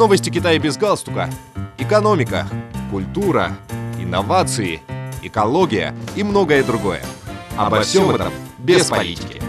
[0.00, 1.28] Новости Китая без галстука.
[1.76, 2.48] Экономика,
[2.90, 3.58] культура,
[3.98, 4.80] инновации,
[5.22, 7.02] экология и многое другое.
[7.54, 9.42] Обо всем этом без политики.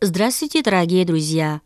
[0.00, 1.60] Здравствуйте, дорогие друзья!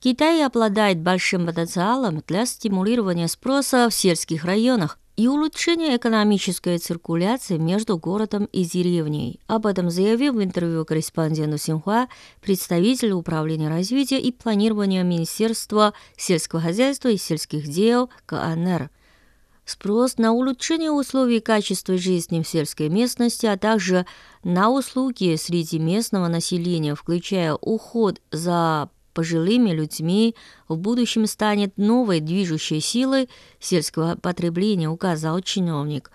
[0.00, 7.98] Китай обладает большим потенциалом для стимулирования спроса в сельских районах и улучшения экономической циркуляции между
[7.98, 9.40] городом и деревней.
[9.48, 12.06] Об этом заявил в интервью корреспонденту Синхуа
[12.40, 18.90] представитель Управления развития и планирования Министерства сельского хозяйства и сельских дел КНР.
[19.64, 24.06] Спрос на улучшение условий качества жизни в сельской местности, а также
[24.44, 30.34] на услуги среди местного населения, включая уход за пожилыми людьми
[30.68, 33.28] в будущем станет новой движущей силой
[33.60, 36.10] сельского потребления, указал чиновник.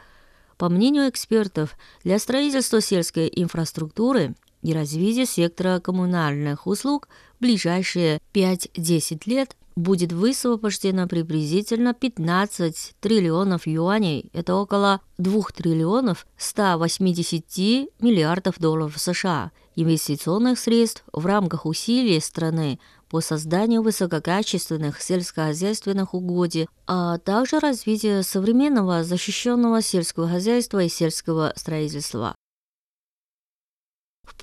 [0.57, 9.21] По мнению экспертов, для строительства сельской инфраструктуры и развития сектора коммунальных услуг в ближайшие 5-10
[9.25, 14.29] лет будет высвобождено приблизительно 15 триллионов юаней.
[14.33, 22.79] Это около 2 триллионов 180 миллиардов долларов США инвестиционных средств в рамках усилий страны
[23.09, 32.35] по созданию высококачественных сельскохозяйственных угодий, а также развитию современного защищенного сельского хозяйства и сельского строительства.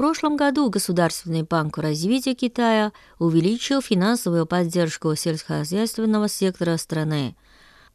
[0.01, 7.37] Прошлом году Государственный банк развития Китая увеличил финансовую поддержку сельскохозяйственного сектора страны.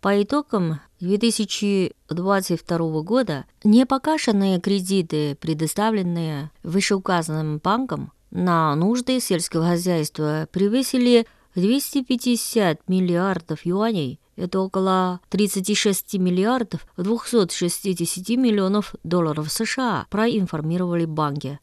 [0.01, 11.25] По итогам 2022 года непокашенные кредиты, предоставленные вышеуказанным банком на нужды сельского хозяйства, превысили
[11.55, 21.59] 250 миллиардов юаней, это около 36 миллиардов 260 миллионов долларов США, проинформировали банки.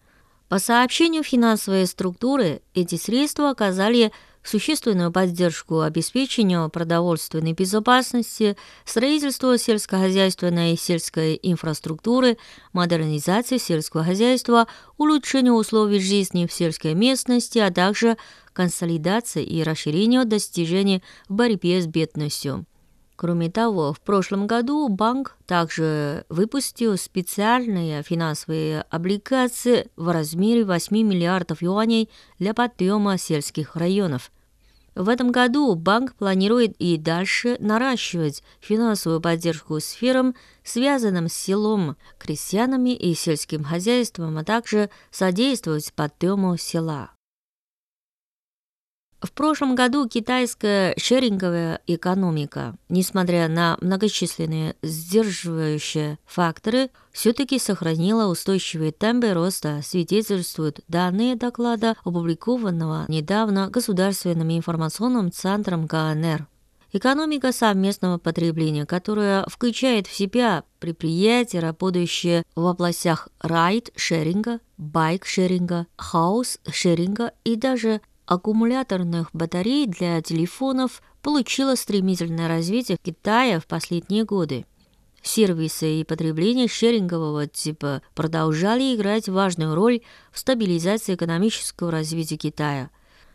[0.52, 4.12] По сообщению финансовой структуры, эти средства оказали
[4.44, 12.36] существенную поддержку обеспечению продовольственной безопасности, строительству сельскохозяйственной и сельской инфраструктуры,
[12.74, 14.68] модернизации сельского хозяйства,
[14.98, 18.18] улучшению условий жизни в сельской местности, а также
[18.52, 22.66] консолидации и расширению достижений в борьбе с бедностью.
[23.22, 31.62] Кроме того, в прошлом году банк также выпустил специальные финансовые облигации в размере 8 миллиардов
[31.62, 32.10] юаней
[32.40, 34.32] для подъема сельских районов.
[34.96, 40.34] В этом году банк планирует и дальше наращивать финансовую поддержку сферам,
[40.64, 47.12] связанным с селом, крестьянами и сельским хозяйством, а также содействовать подъему села.
[49.22, 59.32] В прошлом году китайская шеринговая экономика, несмотря на многочисленные сдерживающие факторы, все-таки сохранила устойчивые темпы
[59.32, 66.48] роста, свидетельствуют данные доклада, опубликованного недавно Государственным информационным центром КНР.
[66.94, 77.56] Экономика совместного потребления, которая включает в себя предприятия, работающие в областях райд-шеринга, байк-шеринга, хаус-шеринга и
[77.56, 84.64] даже аккумуляторных батарей для телефонов получила стремительное развитие в Китае в последние годы.
[85.22, 90.00] Сервисы и потребление шерингового типа продолжали играть важную роль
[90.32, 92.90] в стабилизации экономического развития Китая.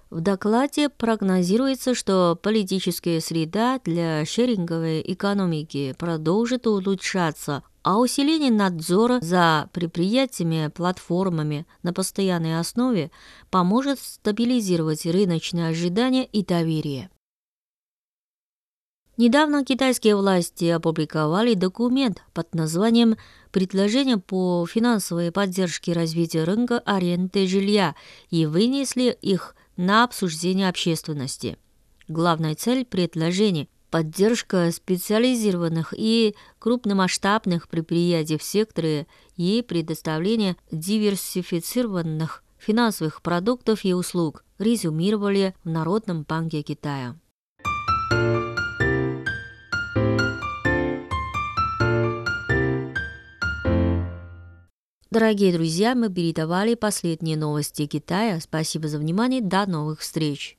[0.10, 9.70] В докладе прогнозируется, что политическая среда для шеринговой экономики продолжит улучшаться, а усиление надзора за
[9.72, 13.12] предприятиями, платформами на постоянной основе
[13.50, 17.10] поможет стабилизировать рыночные ожидания и доверие.
[19.16, 23.16] Недавно китайские власти опубликовали документ под названием
[23.54, 27.96] «Предложение по финансовой поддержке развития рынка аренды жилья»
[28.30, 31.58] и вынесли их на обсуждение общественности.
[32.10, 43.86] Главная цель предложения поддержка специализированных и крупномасштабных предприятий в секторе и предоставление диверсифицированных финансовых продуктов
[43.86, 47.16] и услуг, резюмировали в Народном банке Китая.
[55.10, 58.40] Дорогие друзья, мы передавали последние новости Китая.
[58.40, 59.42] Спасибо за внимание.
[59.42, 60.56] До новых встреч!